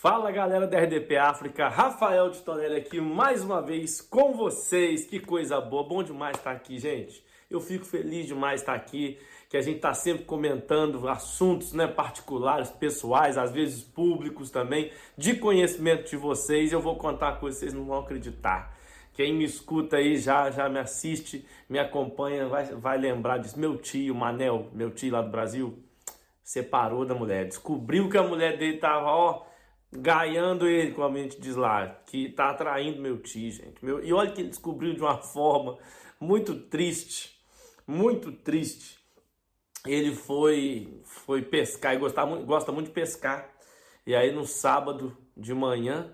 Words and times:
Fala 0.00 0.30
galera 0.30 0.66
da 0.66 0.78
RDP 0.78 1.14
África, 1.18 1.68
Rafael 1.68 2.30
de 2.30 2.40
Tonelli 2.40 2.76
aqui 2.76 3.02
mais 3.02 3.44
uma 3.44 3.60
vez 3.60 4.00
com 4.00 4.32
vocês. 4.32 5.04
Que 5.04 5.20
coisa 5.20 5.60
boa, 5.60 5.86
bom 5.86 6.02
demais 6.02 6.38
estar 6.38 6.52
aqui, 6.52 6.78
gente. 6.78 7.22
Eu 7.50 7.60
fico 7.60 7.84
feliz 7.84 8.26
demais 8.26 8.62
estar 8.62 8.72
aqui, 8.72 9.18
que 9.50 9.58
a 9.58 9.60
gente 9.60 9.76
está 9.76 9.92
sempre 9.92 10.24
comentando 10.24 11.06
assuntos 11.06 11.74
né, 11.74 11.86
particulares, 11.86 12.70
pessoais, 12.70 13.36
às 13.36 13.52
vezes 13.52 13.82
públicos 13.82 14.50
também, 14.50 14.90
de 15.18 15.34
conhecimento 15.34 16.08
de 16.08 16.16
vocês. 16.16 16.72
Eu 16.72 16.80
vou 16.80 16.96
contar 16.96 17.38
coisas 17.38 17.60
que 17.60 17.66
vocês 17.66 17.74
não 17.78 17.84
vão 17.84 17.98
acreditar. 17.98 18.74
Quem 19.12 19.34
me 19.34 19.44
escuta 19.44 19.98
aí 19.98 20.16
já, 20.16 20.50
já 20.50 20.66
me 20.66 20.78
assiste, 20.78 21.46
me 21.68 21.78
acompanha, 21.78 22.48
vai, 22.48 22.64
vai 22.64 22.96
lembrar 22.96 23.36
disso. 23.36 23.60
Meu 23.60 23.76
tio, 23.76 24.14
Manel, 24.14 24.66
meu 24.72 24.90
tio 24.90 25.12
lá 25.12 25.20
do 25.20 25.30
Brasil, 25.30 25.78
separou 26.42 27.04
da 27.04 27.14
mulher, 27.14 27.44
descobriu 27.44 28.08
que 28.08 28.16
a 28.16 28.22
mulher 28.22 28.56
dele 28.56 28.78
tava, 28.78 29.06
ó, 29.06 29.49
gaiando 29.92 30.68
ele, 30.68 30.92
como 30.92 31.16
a 31.16 31.20
gente 31.20 31.40
diz 31.40 31.56
lá, 31.56 31.86
que 32.06 32.28
tá 32.30 32.50
atraindo 32.50 33.00
meu 33.00 33.18
tio, 33.18 33.50
gente. 33.50 33.84
Meu, 33.84 34.04
e 34.04 34.12
olha 34.12 34.30
que 34.30 34.40
ele 34.40 34.48
descobriu 34.48 34.94
de 34.94 35.00
uma 35.00 35.18
forma 35.18 35.78
muito 36.18 36.54
triste, 36.54 37.40
muito 37.86 38.30
triste. 38.32 38.98
Ele 39.86 40.14
foi 40.14 41.00
foi 41.04 41.42
pescar 41.42 41.94
e 41.94 41.98
gosta 41.98 42.24
muito, 42.26 42.44
gosta 42.44 42.72
muito 42.72 42.86
de 42.88 42.92
pescar. 42.92 43.50
E 44.06 44.14
aí 44.14 44.32
no 44.32 44.46
sábado 44.46 45.16
de 45.36 45.54
manhã, 45.54 46.12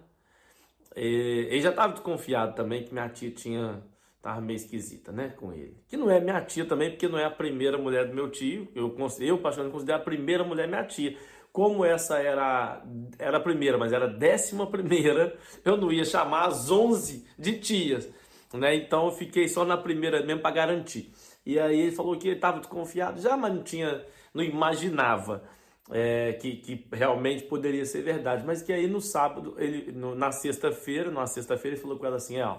ele 0.94 1.60
já 1.60 1.70
estava 1.70 1.92
desconfiado 1.92 2.54
também 2.54 2.84
que 2.84 2.92
minha 2.92 3.08
tia 3.08 3.30
tinha 3.30 3.82
tava 4.26 4.40
meio 4.40 4.56
esquisita, 4.56 5.12
né, 5.12 5.28
com 5.36 5.52
ele. 5.52 5.76
Que 5.86 5.96
não 5.96 6.10
é 6.10 6.18
minha 6.18 6.40
tia 6.40 6.64
também, 6.64 6.90
porque 6.90 7.06
não 7.06 7.16
é 7.16 7.24
a 7.24 7.30
primeira 7.30 7.78
mulher 7.78 8.08
do 8.08 8.14
meu 8.14 8.28
tio. 8.28 8.66
Eu, 8.74 8.88
eu 9.20 9.38
particularmente, 9.38 9.72
considero 9.72 9.98
a 10.00 10.04
primeira 10.04 10.42
mulher 10.42 10.66
minha 10.66 10.84
tia. 10.84 11.16
Como 11.56 11.86
essa 11.86 12.18
era, 12.18 12.82
era 13.18 13.38
a 13.38 13.40
primeira, 13.40 13.78
mas 13.78 13.90
era 13.90 14.04
a 14.04 14.08
décima 14.08 14.66
primeira, 14.66 15.38
eu 15.64 15.78
não 15.78 15.90
ia 15.90 16.04
chamar 16.04 16.48
as 16.48 16.70
onze 16.70 17.26
de 17.38 17.58
tias, 17.58 18.06
né? 18.52 18.74
Então 18.74 19.06
eu 19.06 19.12
fiquei 19.12 19.48
só 19.48 19.64
na 19.64 19.74
primeira 19.74 20.22
mesmo 20.22 20.42
para 20.42 20.50
garantir. 20.50 21.10
E 21.46 21.58
aí 21.58 21.80
ele 21.80 21.92
falou 21.92 22.14
que 22.18 22.28
ele 22.28 22.36
estava 22.36 22.58
desconfiado 22.58 23.22
já, 23.22 23.38
mas 23.38 23.54
não 23.54 23.62
tinha, 23.62 24.04
não 24.34 24.44
imaginava 24.44 25.44
é, 25.90 26.34
que, 26.34 26.56
que 26.56 26.86
realmente 26.92 27.44
poderia 27.44 27.86
ser 27.86 28.02
verdade. 28.02 28.44
Mas 28.44 28.60
que 28.60 28.70
aí 28.70 28.86
no 28.86 29.00
sábado, 29.00 29.54
ele, 29.56 29.92
no, 29.92 30.14
na 30.14 30.32
sexta-feira, 30.32 31.10
na 31.10 31.26
sexta-feira 31.26 31.74
ele 31.74 31.82
falou 31.82 31.98
com 31.98 32.04
ela 32.04 32.16
assim, 32.16 32.38
ó, 32.38 32.58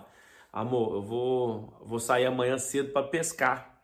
amor, 0.52 0.96
eu 0.96 1.02
vou, 1.04 1.84
vou 1.86 2.00
sair 2.00 2.26
amanhã 2.26 2.58
cedo 2.58 2.92
para 2.92 3.06
pescar, 3.08 3.77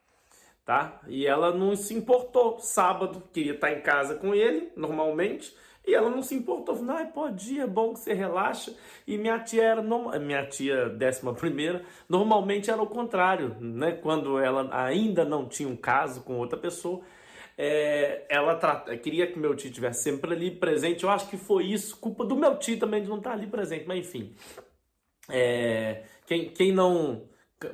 tá? 0.65 1.01
E 1.07 1.25
ela 1.25 1.53
não 1.53 1.75
se 1.75 1.93
importou. 1.93 2.59
Sábado, 2.59 3.23
queria 3.33 3.53
estar 3.53 3.71
em 3.71 3.81
casa 3.81 4.15
com 4.15 4.33
ele, 4.33 4.71
normalmente, 4.75 5.55
e 5.85 5.93
ela 5.93 6.09
não 6.09 6.21
se 6.21 6.35
importou. 6.35 6.75
Falou, 6.75 6.95
ah, 6.95 7.05
pode 7.05 7.55
ir, 7.55 7.59
é 7.59 7.67
bom 7.67 7.93
que 7.93 7.99
você 7.99 8.13
relaxa. 8.13 8.73
E 9.05 9.17
minha 9.17 9.39
tia 9.39 9.63
era, 9.63 9.81
minha 10.19 10.45
tia 10.47 10.89
décima 10.89 11.33
primeira, 11.33 11.83
normalmente 12.07 12.71
era 12.71 12.81
o 12.81 12.87
contrário, 12.87 13.55
né? 13.59 13.91
Quando 13.91 14.39
ela 14.39 14.69
ainda 14.71 15.25
não 15.25 15.47
tinha 15.47 15.67
um 15.67 15.75
caso 15.75 16.23
com 16.23 16.37
outra 16.37 16.57
pessoa, 16.57 17.01
é, 17.57 18.25
ela 18.29 18.57
queria 18.97 19.27
que 19.27 19.37
meu 19.37 19.55
tio 19.55 19.69
estivesse 19.69 20.03
sempre 20.03 20.33
ali 20.33 20.51
presente. 20.51 21.03
Eu 21.03 21.09
acho 21.09 21.29
que 21.29 21.37
foi 21.37 21.65
isso, 21.65 21.97
culpa 21.99 22.25
do 22.25 22.35
meu 22.35 22.57
tio 22.57 22.79
também 22.79 23.01
de 23.01 23.09
não 23.09 23.17
estar 23.17 23.33
ali 23.33 23.47
presente, 23.47 23.85
mas 23.87 23.99
enfim. 23.99 24.35
É, 25.29 26.03
quem, 26.25 26.49
quem 26.49 26.71
não. 26.71 27.27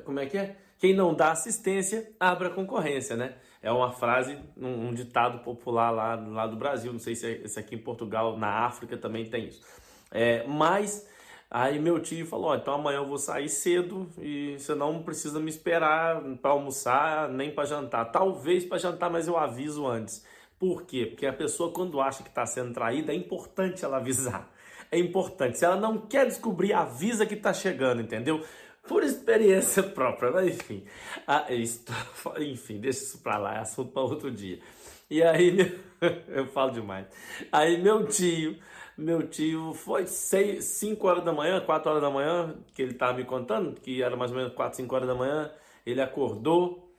Como 0.04 0.20
é 0.20 0.26
que 0.26 0.38
é? 0.38 0.56
Quem 0.80 0.94
não 0.94 1.12
dá 1.12 1.32
assistência, 1.32 2.10
abre 2.18 2.48
a 2.48 2.50
concorrência, 2.50 3.14
né? 3.14 3.34
É 3.62 3.70
uma 3.70 3.92
frase, 3.92 4.38
um, 4.56 4.88
um 4.88 4.94
ditado 4.94 5.40
popular 5.40 5.90
lá, 5.90 6.14
lá 6.14 6.46
do 6.46 6.56
Brasil. 6.56 6.90
Não 6.90 6.98
sei 6.98 7.14
se, 7.14 7.42
é, 7.44 7.46
se 7.46 7.60
aqui 7.60 7.74
em 7.74 7.78
Portugal, 7.78 8.38
na 8.38 8.64
África 8.64 8.96
também 8.96 9.26
tem 9.26 9.48
isso. 9.48 9.60
É, 10.10 10.42
mas 10.46 11.06
aí 11.50 11.78
meu 11.78 12.00
tio 12.00 12.24
falou: 12.24 12.54
então 12.54 12.72
amanhã 12.72 12.96
eu 12.96 13.06
vou 13.06 13.18
sair 13.18 13.50
cedo 13.50 14.08
e 14.18 14.58
você 14.58 14.74
não 14.74 15.02
precisa 15.02 15.38
me 15.38 15.50
esperar 15.50 16.22
para 16.40 16.52
almoçar 16.52 17.28
nem 17.28 17.54
para 17.54 17.66
jantar. 17.66 18.10
Talvez 18.10 18.64
para 18.64 18.78
jantar, 18.78 19.10
mas 19.10 19.28
eu 19.28 19.36
aviso 19.36 19.86
antes. 19.86 20.24
Por 20.58 20.84
quê? 20.84 21.04
Porque 21.04 21.26
a 21.26 21.32
pessoa, 21.32 21.74
quando 21.74 22.00
acha 22.00 22.22
que 22.22 22.30
está 22.30 22.46
sendo 22.46 22.72
traída, 22.72 23.12
é 23.12 23.14
importante 23.14 23.84
ela 23.84 23.98
avisar 23.98 24.50
é 24.90 24.98
importante. 24.98 25.58
Se 25.58 25.64
ela 25.64 25.76
não 25.76 25.98
quer 25.98 26.26
descobrir, 26.26 26.72
avisa 26.72 27.24
que 27.24 27.34
está 27.34 27.52
chegando, 27.52 28.02
entendeu? 28.02 28.42
Por 28.86 29.02
experiência 29.02 29.82
própria, 29.94 30.30
mas 30.30 30.48
enfim. 30.48 30.84
Ah, 31.26 31.52
isso, 31.52 31.84
enfim, 32.38 32.78
deixa 32.80 33.02
isso 33.04 33.18
para 33.22 33.38
lá, 33.38 33.54
é 33.56 33.58
assunto 33.58 33.92
para 33.92 34.02
outro 34.02 34.30
dia. 34.30 34.58
E 35.10 35.22
aí, 35.22 35.56
eu 36.28 36.46
falo 36.48 36.72
demais. 36.72 37.06
Aí 37.52 37.80
meu 37.82 38.06
tio, 38.06 38.58
meu 38.96 39.26
tio 39.28 39.72
foi 39.74 40.06
5 40.06 41.06
horas 41.06 41.24
da 41.24 41.32
manhã, 41.32 41.60
4 41.60 41.90
horas 41.90 42.02
da 42.02 42.10
manhã, 42.10 42.56
que 42.74 42.82
ele 42.82 42.92
estava 42.92 43.16
me 43.18 43.24
contando, 43.24 43.80
que 43.80 44.02
era 44.02 44.16
mais 44.16 44.30
ou 44.30 44.36
menos 44.36 44.54
4, 44.54 44.76
5 44.76 44.94
horas 44.94 45.08
da 45.08 45.14
manhã, 45.14 45.50
ele 45.84 46.00
acordou 46.00 46.90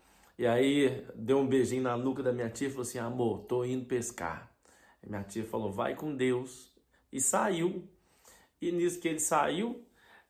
e 0.42 0.48
aí 0.48 1.06
deu 1.14 1.38
um 1.38 1.48
beijinho 1.48 1.84
na 1.84 1.96
nuca 1.96 2.24
da 2.24 2.34
minha 2.34 2.50
tia 2.50 2.68
e 2.68 2.72
falou 2.72 2.82
assim: 2.82 2.98
amor, 2.98 3.44
tô 3.44 3.64
indo 3.64 3.86
pescar. 3.86 4.52
E 5.04 5.08
minha 5.08 5.24
tia 5.24 5.46
falou: 5.46 5.72
vai 5.72 5.96
com 5.96 6.16
Deus 6.16 6.74
e 7.12 7.22
saiu. 7.22 7.88
E 8.60 8.72
nisso 8.72 9.00
que 9.00 9.08
ele 9.08 9.20
saiu, 9.20 9.86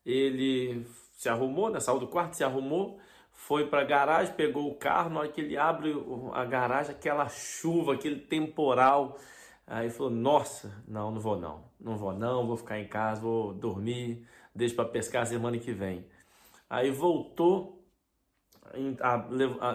ele 0.05 0.85
se 1.21 1.29
arrumou, 1.29 1.69
né? 1.69 1.79
saiu 1.79 1.99
do 1.99 2.07
quarto, 2.07 2.33
se 2.33 2.43
arrumou, 2.43 2.97
foi 3.31 3.67
para 3.67 3.81
a 3.81 3.85
garagem, 3.85 4.33
pegou 4.33 4.67
o 4.67 4.73
carro. 4.73 5.11
Na 5.11 5.19
hora 5.19 5.29
que 5.29 5.39
ele 5.39 5.55
abre 5.55 5.93
a 6.33 6.43
garagem, 6.43 6.95
aquela 6.95 7.29
chuva, 7.29 7.93
aquele 7.93 8.19
temporal. 8.21 9.19
Aí 9.67 9.91
falou: 9.91 10.11
Nossa, 10.11 10.83
não, 10.87 11.11
não 11.11 11.21
vou 11.21 11.39
não, 11.39 11.63
não 11.79 11.95
vou 11.95 12.11
não, 12.11 12.47
vou 12.47 12.57
ficar 12.57 12.79
em 12.79 12.87
casa, 12.87 13.21
vou 13.21 13.53
dormir, 13.53 14.27
deixo 14.55 14.73
para 14.73 14.85
pescar 14.85 15.27
semana 15.27 15.59
que 15.59 15.71
vem. 15.71 16.07
Aí 16.67 16.89
voltou, 16.89 17.85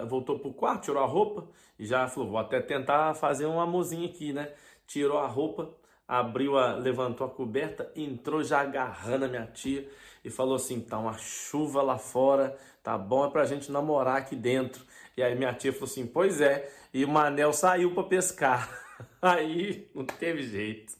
voltou 0.08 0.40
pro 0.40 0.52
quarto, 0.52 0.86
tirou 0.86 1.00
a 1.00 1.06
roupa 1.06 1.48
e 1.78 1.86
já 1.86 2.08
falou: 2.08 2.30
Vou 2.30 2.38
até 2.38 2.60
tentar 2.60 3.14
fazer 3.14 3.46
um 3.46 3.60
amorzinho 3.60 4.08
aqui, 4.08 4.32
né? 4.32 4.52
Tirou 4.84 5.18
a 5.18 5.28
roupa, 5.28 5.72
abriu 6.08 6.58
a, 6.58 6.74
levantou 6.74 7.26
a 7.26 7.30
coberta, 7.30 7.90
entrou 7.96 8.42
já 8.42 8.60
agarrando 8.60 9.24
a 9.24 9.28
minha 9.28 9.46
tia 9.46 9.88
e 10.24 10.30
falou 10.30 10.56
assim: 10.56 10.80
tá 10.80 10.98
uma 10.98 11.18
chuva 11.18 11.82
lá 11.82 11.98
fora, 11.98 12.56
tá 12.82 12.96
bom 12.96 13.26
é 13.26 13.30
pra 13.30 13.44
gente 13.44 13.70
namorar 13.70 14.18
aqui 14.18 14.36
dentro. 14.36 14.84
E 15.16 15.22
aí 15.22 15.34
minha 15.34 15.52
tia 15.54 15.72
falou 15.72 15.86
assim: 15.86 16.06
pois 16.06 16.40
é, 16.40 16.70
e 16.92 17.04
o 17.04 17.08
Manel 17.08 17.52
saiu 17.52 17.94
para 17.94 18.04
pescar. 18.04 18.86
Aí 19.20 19.90
não 19.94 20.04
teve 20.04 20.42
jeito. 20.42 20.94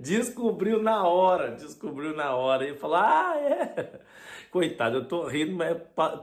Descobriu 0.00 0.82
na 0.82 1.06
hora, 1.06 1.52
descobriu 1.52 2.14
na 2.14 2.34
hora 2.34 2.68
e 2.68 2.76
falou: 2.76 2.96
ah, 2.96 3.34
é. 3.36 4.00
Coitado, 4.50 4.98
eu 4.98 5.04
tô 5.04 5.26
rindo 5.26 5.52
mas 5.56 5.70
é 5.70 5.74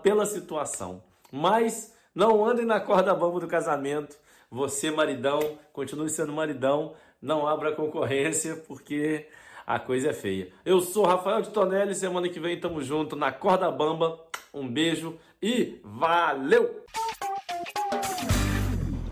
pela 0.01 0.25
situação. 0.25 1.03
Mas 1.31 1.95
não 2.13 2.45
andem 2.45 2.65
na 2.65 2.79
corda 2.79 3.13
bamba 3.13 3.39
do 3.39 3.47
casamento. 3.47 4.17
Você, 4.49 4.89
maridão, 4.89 5.39
continue 5.73 6.09
sendo 6.09 6.31
maridão, 6.31 6.93
não 7.25 7.47
abra 7.47 7.71
concorrência, 7.71 8.55
porque 8.67 9.25
a 9.65 9.79
coisa 9.79 10.09
é 10.09 10.13
feia. 10.13 10.49
Eu 10.63 10.79
sou 10.79 11.07
Rafael 11.07 11.41
de 11.41 11.49
Tonelli, 11.49 11.95
semana 11.95 12.29
que 12.29 12.39
vem 12.39 12.59
tamo 12.59 12.83
junto 12.83 13.15
na 13.15 13.31
Corda 13.31 13.71
Bamba. 13.71 14.19
Um 14.53 14.67
beijo 14.67 15.15
e 15.41 15.79
valeu! 15.83 16.83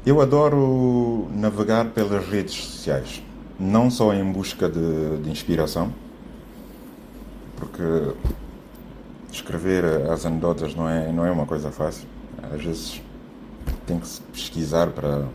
Eu 0.05 0.21
adoro 0.21 1.27
navegar 1.31 1.89
pelas 1.89 2.23
redes 2.27 2.53
sociais, 2.53 3.23
não 3.59 3.89
só 3.89 4.13
em 4.13 4.31
busca 4.31 4.69
de, 4.69 5.17
de 5.17 5.31
inspiração, 5.31 5.91
porque 7.57 7.81
escrever 9.31 9.85
as 10.11 10.23
anedotas 10.23 10.75
não 10.75 10.87
é, 10.87 11.11
não 11.11 11.25
é 11.25 11.31
uma 11.31 11.47
coisa 11.47 11.71
fácil. 11.71 12.07
Às 12.53 12.63
vezes 12.63 13.01
tem 13.87 13.99
que 13.99 14.07
se 14.07 14.21
pesquisar 14.21 14.91
para 14.91 15.27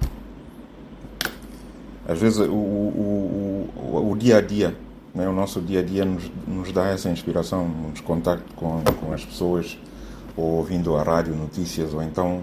às 2.08 2.18
vezes 2.18 2.38
o, 2.38 2.50
o, 2.50 3.70
o, 3.76 4.10
o 4.12 4.16
dia 4.16 4.38
a 4.38 4.40
dia, 4.40 4.74
né? 5.14 5.28
o 5.28 5.32
nosso 5.32 5.60
dia 5.60 5.80
a 5.80 5.82
dia 5.82 6.06
nos, 6.06 6.30
nos 6.46 6.72
dá 6.72 6.86
essa 6.86 7.10
inspiração, 7.10 7.68
nos 7.68 8.00
contactos 8.00 8.50
com, 8.56 8.82
com 8.98 9.12
as 9.12 9.22
pessoas, 9.22 9.78
ou 10.34 10.56
ouvindo 10.56 10.96
a 10.96 11.02
rádio, 11.02 11.34
notícias, 11.34 11.92
ou 11.92 12.02
então 12.02 12.42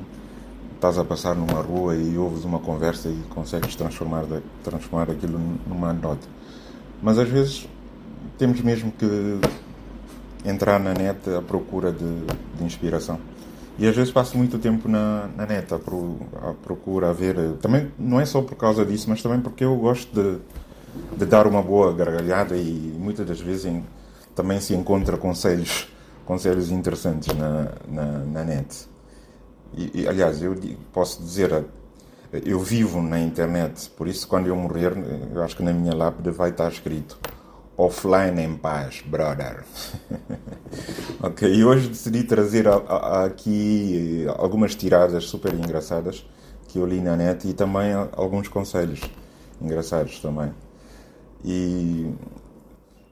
estás 0.76 1.00
a 1.00 1.04
passar 1.04 1.34
numa 1.34 1.62
rua 1.62 1.96
e 1.96 2.16
ouves 2.16 2.44
uma 2.44 2.60
conversa 2.60 3.10
e 3.10 3.18
consegues 3.30 3.76
transformar, 3.76 4.26
transformar 4.64 5.10
aquilo 5.10 5.40
numa 5.68 5.92
nota. 5.92 6.28
Mas 7.02 7.18
às 7.18 7.28
vezes 7.28 7.68
temos 8.38 8.62
mesmo 8.62 8.92
que 8.92 9.40
entrar 10.48 10.80
na 10.80 10.94
net 10.94 11.18
à 11.34 11.42
procura 11.42 11.92
de, 11.92 12.06
de 12.58 12.64
inspiração. 12.64 13.20
E 13.78 13.88
às 13.88 13.96
vezes 13.96 14.12
passo 14.12 14.38
muito 14.38 14.58
tempo 14.58 14.88
na, 14.88 15.28
na 15.36 15.46
net 15.46 15.74
à, 15.74 15.80
pro, 15.80 16.18
à 16.42 16.54
procura, 16.54 17.10
a 17.10 17.14
ver. 17.14 17.36
Também 17.62 17.92
não 18.00 18.20
é 18.20 18.26
só 18.26 18.42
por 18.42 18.56
causa 18.56 18.86
disso, 18.86 19.10
mas 19.10 19.22
também 19.22 19.42
porque 19.42 19.66
eu 19.66 19.76
gosto 19.76 20.14
de, 20.14 20.40
de 21.18 21.26
dar 21.26 21.46
uma 21.46 21.62
boa 21.62 21.94
gargalhada 21.94 22.56
e 22.56 22.96
muitas 22.98 23.28
das 23.28 23.40
vezes 23.40 23.66
em, 23.66 23.84
também 24.34 24.62
se 24.62 24.74
encontra 24.74 25.18
conselhos, 25.18 25.90
conselhos 26.26 26.72
interessantes 26.72 27.36
na, 27.36 27.72
na, 27.88 28.06
na 28.20 28.44
net. 28.46 28.88
E, 29.74 30.02
e, 30.02 30.08
aliás, 30.08 30.42
eu 30.42 30.56
posso 30.94 31.22
dizer, 31.22 31.66
eu 32.32 32.60
vivo 32.62 33.02
na 33.02 33.20
internet, 33.20 33.90
por 33.90 34.08
isso 34.08 34.26
quando 34.26 34.48
eu 34.48 34.56
morrer, 34.56 34.94
eu 35.34 35.44
acho 35.44 35.58
que 35.58 35.64
na 35.64 35.74
minha 35.74 35.94
lápide 35.94 36.32
vai 36.32 36.52
estar 36.52 36.72
escrito 36.72 37.20
offline 37.78 38.42
em 38.42 38.56
paz, 38.56 39.04
brother. 39.06 39.64
ok, 41.22 41.54
e 41.54 41.64
hoje 41.64 41.90
decidi 41.90 42.24
trazer 42.24 42.68
a, 42.68 42.76
a, 42.76 43.26
aqui 43.26 44.26
algumas 44.38 44.76
tiradas 44.76 45.26
super 45.26 45.54
engraçadas 45.54 46.26
que 46.68 46.80
eu 46.80 46.86
li 46.86 47.02
na 47.02 47.16
net 47.16 47.48
e 47.48 47.54
também 47.54 47.94
alguns 48.14 48.48
conselhos 48.48 49.02
engraçados 49.62 50.20
também. 50.20 50.54
E 51.44 52.14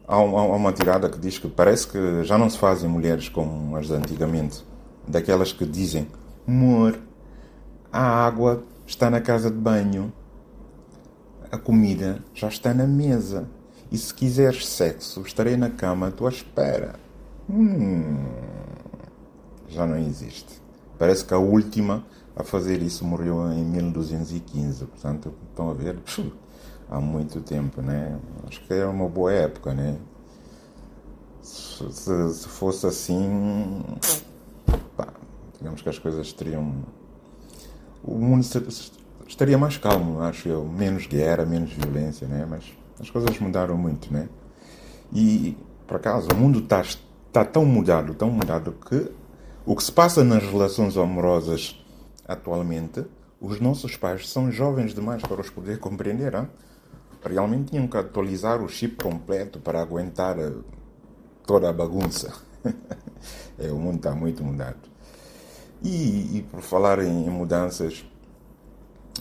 há, 0.07 0.15
há 0.15 0.21
uma 0.21 0.71
tirada 0.71 1.09
que 1.09 1.19
diz 1.19 1.37
que 1.37 1.47
parece 1.47 1.87
que 1.87 2.23
já 2.23 2.37
não 2.37 2.49
se 2.49 2.57
fazem 2.57 2.89
mulheres 2.89 3.29
como 3.29 3.75
as 3.75 3.87
de 3.87 3.93
antigamente, 3.93 4.65
daquelas 5.07 5.51
que 5.51 5.65
dizem: 5.65 6.07
amor, 6.47 6.99
a 7.91 8.25
água 8.25 8.63
está 8.87 9.09
na 9.09 9.19
casa 9.19 9.51
de 9.51 9.57
banho, 9.57 10.11
a 11.51 11.57
comida 11.57 12.23
já 12.33 12.47
está 12.47 12.73
na 12.73 12.87
mesa 12.87 13.47
e 13.93 13.97
se 13.97 14.11
quiseres 14.11 14.67
sexo, 14.67 15.21
estarei 15.21 15.55
na 15.55 15.69
cama 15.69 16.07
à 16.07 16.11
tua 16.11 16.29
espera. 16.29 16.95
Hum, 17.47 18.25
já 19.69 19.85
não 19.85 19.99
existe. 19.99 20.59
Parece 20.97 21.23
que 21.23 21.31
a 21.31 21.37
última 21.37 22.03
a 22.35 22.43
fazer 22.43 22.81
isso 22.81 23.05
morreu 23.05 23.51
em 23.51 23.63
1215. 23.63 24.85
Portanto, 24.85 25.31
estão 25.47 25.69
a 25.69 25.73
ver? 25.75 25.99
Há 26.89 26.99
muito 26.99 27.39
tempo, 27.41 27.83
né? 27.83 28.19
Acho 28.47 28.61
que 28.65 28.73
é 28.73 28.83
uma 28.83 29.07
boa 29.07 29.31
época, 29.31 29.75
né? 29.75 29.99
Se, 31.43 31.87
se 31.91 32.47
fosse 32.47 32.87
assim, 32.87 33.83
pá, 34.97 35.07
digamos 35.59 35.83
que 35.83 35.89
as 35.89 35.99
coisas 35.99 36.33
teriam. 36.33 36.73
O 38.03 38.15
mundo 38.15 38.43
estaria 39.27 39.57
mais 39.57 39.77
calmo, 39.77 40.19
acho 40.21 40.49
eu. 40.49 40.65
Menos 40.65 41.05
guerra, 41.05 41.45
menos 41.45 41.71
violência, 41.71 42.27
né? 42.27 42.47
Mas 42.49 42.63
as 43.03 43.09
coisas 43.09 43.37
mudaram 43.37 43.77
muito, 43.77 44.11
né? 44.11 44.29
E, 45.13 45.57
por 45.85 45.97
acaso, 45.97 46.29
o 46.33 46.35
mundo 46.35 46.59
está 46.59 46.81
tá 47.31 47.43
tão 47.43 47.65
mudado, 47.65 48.15
tão 48.15 48.31
mudado, 48.31 48.73
que 48.89 49.11
o 49.65 49.75
que 49.75 49.83
se 49.83 49.91
passa 49.91 50.23
nas 50.23 50.41
relações 50.43 50.97
amorosas 50.97 51.79
atualmente, 52.25 53.05
os 53.39 53.59
nossos 53.59 53.97
pais 53.97 54.29
são 54.29 54.49
jovens 54.51 54.93
demais 54.93 55.21
para 55.21 55.41
os 55.41 55.49
poder 55.49 55.79
compreender. 55.79 56.33
Hein? 56.33 56.47
Realmente 57.23 57.71
tinham 57.71 57.87
que 57.87 57.97
atualizar 57.97 58.61
o 58.61 58.69
chip 58.69 59.03
completo 59.03 59.59
para 59.59 59.81
aguentar 59.81 60.39
eh, 60.39 60.51
toda 61.45 61.69
a 61.69 61.73
bagunça. 61.73 62.33
é, 63.59 63.69
o 63.69 63.77
mundo 63.77 63.97
está 63.97 64.15
muito 64.15 64.43
mudado. 64.43 64.79
E, 65.81 66.37
e 66.37 66.41
por 66.49 66.61
falar 66.61 66.99
em, 66.99 67.29
mudanças 67.29 68.05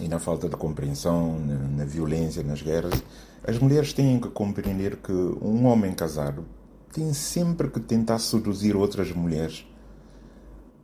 e 0.00 0.08
na 0.08 0.20
falta 0.20 0.48
de 0.48 0.56
compreensão, 0.56 1.38
na, 1.40 1.54
na 1.54 1.84
violência, 1.84 2.42
nas 2.42 2.62
guerras, 2.62 3.02
as 3.44 3.58
mulheres 3.58 3.92
têm 3.92 4.20
que 4.20 4.28
compreender 4.28 4.96
que 4.96 5.12
um 5.12 5.66
homem 5.66 5.92
casado 5.92 6.44
tem 6.92 7.12
sempre 7.12 7.68
que 7.68 7.80
tentar 7.80 8.18
seduzir 8.18 8.76
outras 8.76 9.10
mulheres 9.10 9.66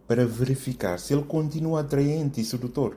para 0.06 0.26
verificar 0.26 0.98
se 0.98 1.12
ele 1.12 1.22
continua 1.22 1.80
atraente 1.80 2.40
e 2.40 2.44
sedutor. 2.44 2.96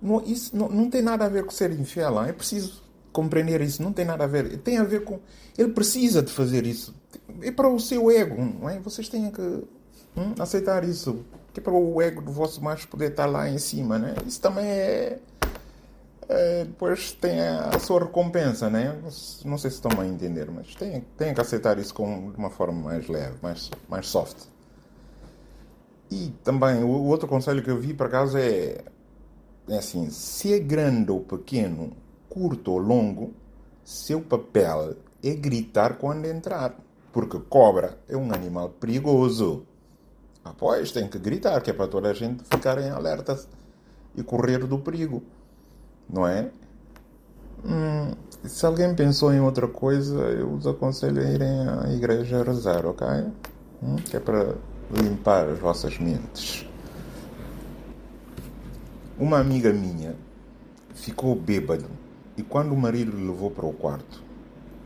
Não, 0.00 0.22
isso 0.24 0.56
não, 0.56 0.68
não 0.68 0.88
tem 0.88 1.02
nada 1.02 1.26
a 1.26 1.28
ver 1.28 1.44
com 1.44 1.50
ser 1.50 1.72
infiel. 1.72 2.22
É 2.22 2.32
preciso 2.32 2.82
compreender 3.12 3.60
isso. 3.60 3.82
Não 3.82 3.92
tem 3.92 4.04
nada 4.04 4.24
a 4.24 4.26
ver. 4.26 4.56
Tem 4.58 4.78
a 4.78 4.84
ver 4.84 5.04
com. 5.04 5.20
Ele 5.58 5.72
precisa 5.72 6.22
de 6.22 6.32
fazer 6.32 6.64
isso. 6.66 6.94
É 7.42 7.50
para 7.50 7.68
o 7.68 7.78
seu 7.78 8.10
ego. 8.10 8.36
Não 8.60 8.68
é? 8.68 8.80
Vocês 8.80 9.08
têm 9.08 9.30
que 9.30 9.42
hum, 9.42 10.34
aceitar 10.38 10.84
isso. 10.84 11.24
Que 11.52 11.60
é 11.60 11.62
para 11.62 11.72
o 11.72 12.00
ego 12.00 12.22
do 12.22 12.32
vosso 12.32 12.62
macho 12.62 12.88
poder 12.88 13.10
estar 13.10 13.26
lá 13.26 13.48
em 13.48 13.58
cima. 13.58 13.98
Né? 13.98 14.14
Isso 14.26 14.40
também 14.40 14.64
é 14.64 15.18
é, 16.32 16.64
depois 16.64 17.12
tem 17.12 17.40
a, 17.40 17.78
sua 17.78 18.00
recompensa, 18.00 18.70
né? 18.70 18.98
Não 19.44 19.58
sei 19.58 19.70
se 19.70 19.76
estão 19.76 20.00
a 20.00 20.06
entender, 20.06 20.50
mas 20.50 20.74
tem, 20.74 21.00
tem 21.16 21.34
que 21.34 21.40
aceitar 21.40 21.78
isso 21.78 21.92
com, 21.92 22.30
de 22.30 22.38
uma 22.38 22.50
forma 22.50 22.80
mais 22.90 23.08
leve, 23.08 23.36
mais, 23.42 23.70
mais 23.88 24.06
soft. 24.06 24.46
E 26.10 26.32
também, 26.42 26.82
o, 26.82 26.88
o 26.88 27.06
outro 27.06 27.28
conselho 27.28 27.62
que 27.62 27.70
eu 27.70 27.78
vi, 27.78 27.94
por 27.94 28.06
acaso, 28.06 28.36
é, 28.38 28.82
é 29.68 29.78
assim: 29.78 30.10
se 30.10 30.52
é 30.52 30.58
grande 30.58 31.10
ou 31.10 31.20
pequeno, 31.20 31.92
curto 32.28 32.72
ou 32.72 32.78
longo, 32.78 33.34
seu 33.84 34.20
papel 34.20 34.96
é 35.22 35.34
gritar 35.34 35.98
quando 35.98 36.26
entrar. 36.26 36.74
Porque 37.12 37.38
cobra 37.38 37.98
é 38.08 38.16
um 38.16 38.32
animal 38.32 38.70
perigoso. 38.70 39.66
Após 40.42 40.90
tem 40.90 41.06
que 41.06 41.18
gritar, 41.18 41.60
que 41.60 41.70
é 41.70 41.72
para 41.74 41.86
toda 41.86 42.10
a 42.10 42.14
gente 42.14 42.42
ficar 42.44 42.78
em 42.78 42.90
alerta 42.90 43.38
e 44.16 44.22
correr 44.22 44.66
do 44.66 44.78
perigo 44.78 45.22
não 46.12 46.26
é? 46.26 46.50
Hum, 47.64 48.12
se 48.44 48.66
alguém 48.66 48.94
pensou 48.94 49.32
em 49.32 49.40
outra 49.40 49.66
coisa, 49.66 50.16
eu 50.16 50.52
os 50.52 50.66
aconselho 50.66 51.22
a 51.22 51.24
irem 51.24 51.68
à 51.68 51.92
igreja 51.92 52.42
rezar, 52.42 52.84
ok? 52.84 53.06
Hum, 53.82 53.96
que 53.96 54.16
é 54.16 54.20
para 54.20 54.54
limpar 54.90 55.48
as 55.48 55.58
vossas 55.58 55.98
mentes. 55.98 56.66
Uma 59.18 59.38
amiga 59.38 59.72
minha 59.72 60.14
ficou 60.94 61.34
bêbado 61.34 61.86
e 62.36 62.42
quando 62.42 62.72
o 62.72 62.76
marido 62.76 63.16
lhe 63.16 63.26
levou 63.26 63.50
para 63.50 63.66
o 63.66 63.72
quarto, 63.72 64.22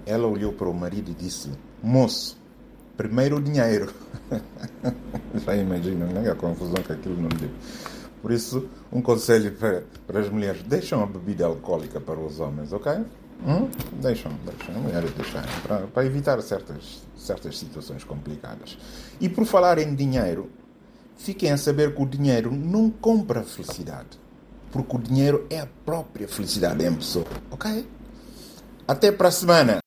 ela 0.05 0.27
olhou 0.27 0.53
para 0.53 0.69
o 0.69 0.75
marido 0.75 1.11
e 1.11 1.15
disse: 1.15 1.51
Moço, 1.83 2.39
primeiro 2.97 3.37
o 3.37 3.43
dinheiro. 3.43 3.93
Já 5.45 5.57
imagino, 5.57 6.07
né? 6.07 6.31
A 6.31 6.35
confusão 6.35 6.83
que 6.83 6.93
aquilo 6.93 7.21
não 7.21 7.29
deu. 7.29 7.51
Por 8.27 8.33
isso, 8.33 8.69
um 8.93 9.01
conselho 9.01 9.53
para, 9.53 9.85
para 10.05 10.19
as 10.19 10.29
mulheres: 10.29 10.61
deixam 10.65 11.01
a 11.01 11.07
bebida 11.07 11.47
alcoólica 11.47 12.01
para 12.01 12.19
os 12.19 12.41
homens, 12.41 12.73
ok? 12.73 12.93
Hum? 13.47 13.71
Deixam, 14.03 14.33
deixam, 14.45 14.83
mulheres 14.83 15.13
deixarem, 15.13 15.49
para, 15.63 15.87
para 15.87 16.05
evitar 16.05 16.43
certas, 16.43 17.05
certas 17.17 17.57
situações 17.57 18.03
complicadas. 18.03 18.77
E 19.21 19.29
por 19.29 19.45
falar 19.45 19.79
em 19.79 19.95
dinheiro, 19.95 20.51
fiquem 21.17 21.53
a 21.53 21.57
saber 21.57 21.95
que 21.95 22.03
o 22.03 22.05
dinheiro 22.05 22.51
não 22.51 22.91
compra 22.91 23.45
felicidade. 23.45 24.19
Porque 24.73 24.97
o 24.97 24.99
dinheiro 24.99 25.47
é 25.49 25.61
a 25.61 25.69
própria 25.85 26.27
felicidade 26.27 26.85
em 26.85 26.93
pessoa, 26.97 27.27
ok? 27.49 27.87
Até 28.89 29.13
para 29.13 29.29
a 29.29 29.31
semana! 29.31 29.79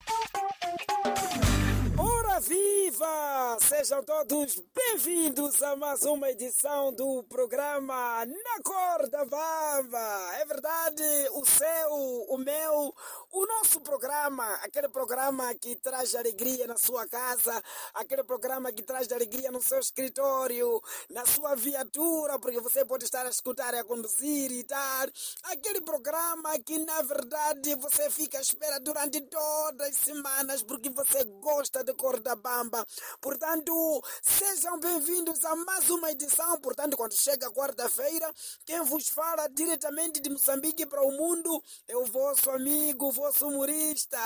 Sejam 3.61 4.01
todos 4.03 4.61
bem-vindos 4.73 5.61
a 5.61 5.75
mais 5.75 6.03
uma 6.03 6.29
edição 6.31 6.93
do 6.93 7.23
programa 7.23 8.25
Na 8.25 8.63
Corda 8.63 9.25
Bamba. 9.25 10.33
É 10.39 10.45
verdade, 10.45 11.03
o 11.33 11.45
seu, 11.45 11.91
o 12.29 12.37
meu, 12.37 12.95
o 13.31 13.45
nosso 13.45 13.81
programa, 13.81 14.45
aquele 14.63 14.87
programa 14.87 15.53
que 15.55 15.75
traz 15.75 16.15
alegria 16.15 16.65
na 16.67 16.77
sua 16.77 17.07
casa, 17.07 17.61
aquele 17.93 18.23
programa 18.23 18.71
que 18.71 18.81
traz 18.81 19.11
alegria 19.11 19.51
no 19.51 19.61
seu 19.61 19.79
escritório, 19.79 20.81
na 21.09 21.25
sua 21.25 21.53
viatura, 21.53 22.39
porque 22.39 22.59
você 22.61 22.85
pode 22.85 23.03
estar 23.03 23.25
a 23.25 23.29
escutar 23.29 23.73
e 23.73 23.79
a 23.79 23.83
conduzir 23.83 24.51
e 24.51 24.63
tal. 24.63 25.07
Aquele 25.43 25.81
programa 25.81 26.57
que 26.59 26.77
na 26.79 27.01
verdade 27.01 27.75
você 27.75 28.09
fica 28.09 28.37
à 28.37 28.41
espera 28.41 28.79
durante 28.79 29.21
todas 29.21 29.89
as 29.89 29.95
semanas 29.97 30.63
porque 30.63 30.89
você 30.89 31.23
gosta 31.41 31.83
de 31.83 31.93
Corda 31.93 32.35
Bamba. 32.35 32.87
Portanto, 33.21 33.48
Portanto, 33.49 34.03
sejam 34.21 34.79
bem-vindos 34.79 35.43
a 35.43 35.55
mais 35.55 35.89
uma 35.89 36.11
edição. 36.11 36.61
Portanto, 36.61 36.95
quando 36.95 37.19
chega 37.19 37.51
quarta-feira, 37.51 38.31
quem 38.63 38.79
vos 38.83 39.09
fala 39.09 39.47
diretamente 39.47 40.19
de 40.19 40.29
Moçambique 40.29 40.85
para 40.85 41.01
o 41.01 41.11
mundo 41.11 41.63
é 41.87 41.97
o 41.97 42.05
vosso 42.05 42.51
amigo, 42.51 43.07
o 43.07 43.11
vosso 43.11 43.47
humorista, 43.47 44.19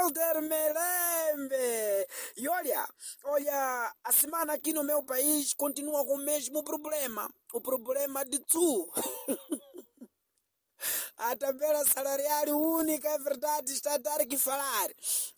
Elder 0.00 0.40
Melembe. 0.40 2.08
E 2.38 2.48
olha, 2.48 2.88
olha, 3.24 3.94
a 4.02 4.12
semana 4.12 4.54
aqui 4.54 4.72
no 4.72 4.82
meu 4.82 5.02
país 5.02 5.52
continua 5.52 6.02
com 6.06 6.14
o 6.14 6.24
mesmo 6.24 6.64
problema. 6.64 7.28
O 7.52 7.60
problema 7.60 8.24
de 8.24 8.38
tu. 8.38 8.90
A 11.16 11.36
tabela 11.36 11.84
salarial 11.84 12.48
única, 12.56 13.08
é 13.08 13.18
verdade, 13.18 13.72
está 13.72 13.94
a 13.94 13.98
dar 13.98 14.24
que 14.26 14.38
falar. 14.38 14.90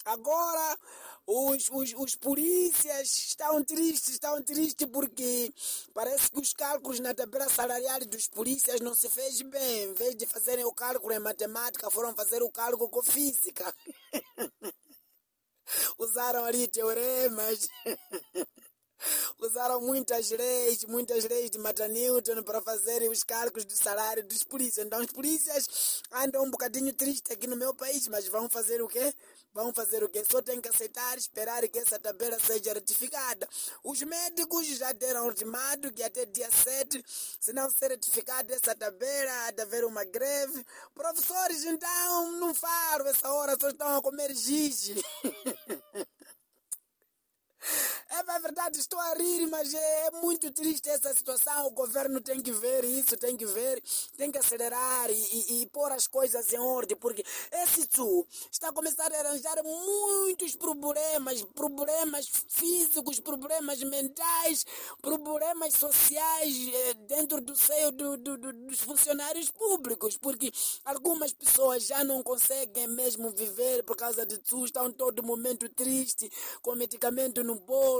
Agora, 0.04 0.78
os, 1.26 1.70
os, 1.70 1.94
os 1.96 2.14
polícias 2.16 3.16
estão 3.16 3.62
tristes, 3.64 4.14
estão 4.14 4.42
tristes 4.42 4.86
porque 4.86 5.52
parece 5.94 6.30
que 6.30 6.40
os 6.40 6.52
cálculos 6.52 7.00
na 7.00 7.14
tabela 7.14 7.48
salarial 7.48 8.00
dos 8.00 8.28
polícias 8.28 8.80
não 8.80 8.94
se 8.94 9.08
fez 9.08 9.40
bem. 9.42 9.84
Em 9.84 9.94
vez 9.94 10.16
de 10.16 10.26
fazerem 10.26 10.64
o 10.64 10.74
cálculo 10.74 11.12
em 11.14 11.18
matemática, 11.18 11.90
foram 11.90 12.14
fazer 12.14 12.42
o 12.42 12.50
cálculo 12.50 12.88
com 12.88 13.02
física. 13.02 13.74
Usaram 15.98 16.44
ali 16.44 16.66
teoremas. 16.68 17.68
Usaram 19.38 19.80
muitas 19.80 20.30
leis, 20.30 20.84
muitas 20.84 21.24
leis 21.24 21.50
de 21.50 21.58
Mata 21.58 21.88
Newton 21.88 22.42
para 22.42 22.60
fazerem 22.60 23.08
os 23.08 23.22
cálculos 23.22 23.64
do 23.64 23.76
salário 23.76 24.22
dos 24.24 24.44
polícias. 24.44 24.86
Então 24.86 25.00
os 25.00 25.12
polícias 25.12 26.02
andam 26.12 26.44
um 26.44 26.50
bocadinho 26.50 26.92
tristes 26.92 27.32
aqui 27.32 27.46
no 27.46 27.56
meu 27.56 27.74
país, 27.74 28.06
mas 28.08 28.28
vão 28.28 28.48
fazer 28.48 28.82
o 28.82 28.88
quê? 28.88 29.14
Vão 29.52 29.72
fazer 29.72 30.04
o 30.04 30.08
quê? 30.08 30.22
Só 30.30 30.40
tem 30.40 30.60
que 30.60 30.68
aceitar, 30.68 31.18
esperar 31.18 31.66
que 31.68 31.78
essa 31.78 31.98
tabela 31.98 32.38
seja 32.38 32.72
ratificada. 32.72 33.48
Os 33.82 34.00
médicos 34.02 34.66
já 34.66 34.92
deram 34.92 35.26
ultimato 35.26 35.92
que 35.92 36.02
até 36.02 36.24
dia 36.24 36.48
7, 36.50 37.02
se 37.40 37.52
não 37.52 37.68
ser 37.70 37.90
ratificada 37.90 38.54
essa 38.54 38.74
tabela, 38.76 39.46
há 39.46 39.50
de 39.50 39.62
haver 39.62 39.84
uma 39.84 40.04
greve. 40.04 40.64
Professores, 40.94 41.64
então, 41.64 42.32
não 42.32 42.54
falam 42.54 43.08
essa 43.08 43.28
hora, 43.32 43.56
só 43.60 43.70
estão 43.70 43.96
a 43.96 44.02
comer 44.02 44.32
giz. 44.34 44.90
É, 48.12 48.18
é 48.36 48.40
verdade, 48.40 48.76
estou 48.80 48.98
a 48.98 49.14
rir, 49.14 49.46
mas 49.46 49.72
é 49.72 50.10
muito 50.20 50.50
triste 50.50 50.88
essa 50.88 51.14
situação. 51.14 51.66
O 51.66 51.70
governo 51.70 52.20
tem 52.20 52.40
que 52.42 52.50
ver 52.50 52.84
isso, 52.84 53.16
tem 53.16 53.36
que 53.36 53.46
ver, 53.46 53.80
tem 54.16 54.32
que 54.32 54.38
acelerar 54.38 55.08
e, 55.08 55.14
e, 55.14 55.62
e 55.62 55.66
pôr 55.66 55.92
as 55.92 56.08
coisas 56.08 56.52
em 56.52 56.58
ordem, 56.58 56.96
porque 56.96 57.24
esse 57.52 57.86
tsu 57.86 58.26
está 58.50 58.70
a 58.70 58.72
começar 58.72 59.12
a 59.12 59.20
arranjar 59.20 59.62
muitos 59.62 60.56
problemas, 60.56 61.42
problemas 61.54 62.28
físicos, 62.48 63.20
problemas 63.20 63.80
mentais, 63.84 64.66
problemas 65.00 65.74
sociais 65.74 66.68
eh, 66.74 66.94
dentro 67.06 67.40
do 67.40 67.54
seio 67.54 67.92
do, 67.92 68.16
do, 68.16 68.36
do, 68.36 68.52
dos 68.52 68.80
funcionários 68.80 69.52
públicos, 69.52 70.16
porque 70.16 70.50
algumas 70.84 71.32
pessoas 71.32 71.86
já 71.86 72.02
não 72.02 72.24
conseguem 72.24 72.88
mesmo 72.88 73.30
viver 73.30 73.84
por 73.84 73.96
causa 73.96 74.26
de 74.26 74.36
tsu, 74.38 74.64
estão 74.64 74.90
todo 74.90 75.22
momento 75.22 75.68
triste, 75.68 76.28
com 76.60 76.74
medicamento 76.74 77.44
no 77.44 77.54
bolso, 77.54 77.99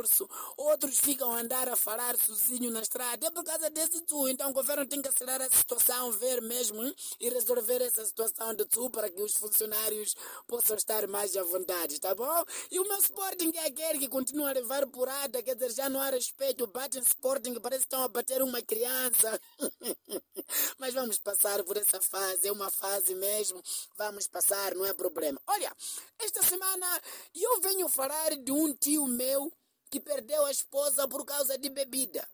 outros 0.56 0.98
ficam 0.98 1.32
a 1.32 1.40
andar 1.40 1.68
a 1.68 1.76
falar 1.76 2.16
sozinho 2.16 2.70
na 2.70 2.80
estrada. 2.80 3.26
É 3.26 3.30
por 3.30 3.44
causa 3.44 3.70
desse 3.70 4.00
tu. 4.02 4.28
Então 4.28 4.50
o 4.50 4.52
governo 4.52 4.86
tem 4.86 5.02
que 5.02 5.08
acelerar 5.08 5.42
a 5.42 5.56
situação, 5.56 6.12
ver 6.12 6.40
mesmo 6.42 6.82
e 7.18 7.28
resolver 7.28 7.82
essa 7.82 8.04
situação 8.04 8.54
de 8.54 8.64
tu 8.64 8.90
para 8.90 9.08
que 9.10 9.22
os 9.22 9.34
funcionários 9.36 10.14
possam 10.46 10.76
estar 10.76 11.06
mais 11.06 11.36
à 11.36 11.42
vontade, 11.42 12.00
tá 12.00 12.14
bom? 12.14 12.44
E 12.70 12.78
o 12.78 12.84
meu 12.84 12.98
Sporting 12.98 13.52
é 13.56 13.66
aquele 13.66 13.98
que 13.98 14.08
continua 14.08 14.50
a 14.50 14.52
levar 14.52 14.86
porrada, 14.86 15.42
quer 15.42 15.54
dizer, 15.54 15.72
já 15.72 15.88
não 15.88 16.00
há 16.00 16.10
respeito. 16.10 16.66
Batem 16.66 17.02
Sporting, 17.02 17.54
parece 17.60 17.82
que 17.82 17.86
estão 17.86 18.02
a 18.02 18.08
bater 18.08 18.42
uma 18.42 18.62
criança. 18.62 19.40
Mas 20.78 20.94
vamos 20.94 21.18
passar 21.18 21.62
por 21.64 21.76
essa 21.76 22.00
fase, 22.00 22.48
é 22.48 22.52
uma 22.52 22.70
fase 22.70 23.14
mesmo. 23.14 23.62
Vamos 23.96 24.26
passar, 24.26 24.74
não 24.74 24.86
é 24.86 24.92
problema. 24.92 25.40
Olha, 25.46 25.74
esta 26.18 26.42
semana 26.42 27.00
eu 27.34 27.60
venho 27.60 27.88
falar 27.88 28.36
de 28.36 28.52
um 28.52 28.74
tio 28.74 29.06
meu 29.06 29.52
que 29.90 30.00
perdeu 30.00 30.44
a 30.46 30.50
esposa 30.50 31.08
por 31.08 31.24
causa 31.24 31.58
de 31.58 31.68
bebida. 31.68 32.26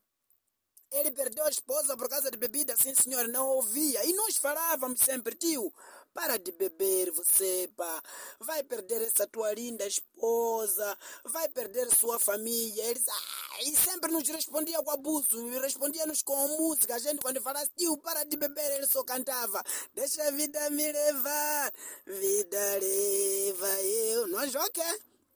Ele 0.92 1.10
perdeu 1.10 1.44
a 1.44 1.50
esposa 1.50 1.96
por 1.96 2.08
causa 2.08 2.30
de 2.30 2.36
bebida, 2.36 2.76
sim 2.76 2.94
senhor, 2.94 3.26
não 3.28 3.48
ouvia. 3.48 4.04
E 4.04 4.12
nós 4.12 4.36
falávamos 4.36 5.00
sempre, 5.00 5.34
tio, 5.34 5.72
para 6.14 6.38
de 6.38 6.52
beber 6.52 7.10
você, 7.10 7.68
pá. 7.76 8.02
Vai 8.38 8.62
perder 8.62 9.02
essa 9.02 9.26
tua 9.26 9.52
linda 9.52 9.84
esposa, 9.86 10.96
vai 11.24 11.48
perder 11.48 11.92
sua 11.94 12.20
família. 12.20 12.84
Eles, 12.84 13.04
ah, 13.08 13.62
e 13.64 13.76
sempre 13.76 14.12
nos 14.12 14.28
respondia 14.28 14.80
com 14.82 14.90
abuso, 14.90 15.48
respondia-nos 15.60 16.22
com 16.22 16.48
música. 16.56 16.94
A 16.94 16.98
gente 16.98 17.20
quando 17.20 17.42
falasse, 17.42 17.70
tio, 17.76 17.96
para 17.98 18.24
de 18.24 18.36
beber, 18.36 18.72
ele 18.76 18.86
só 18.86 19.02
cantava. 19.02 19.62
Deixa 19.92 20.22
a 20.22 20.30
vida 20.30 20.70
me 20.70 20.90
levar, 20.92 21.72
vida 22.06 22.78
leva 22.80 23.82
eu. 23.82 24.26
Nós, 24.28 24.54
ok, 24.54 24.82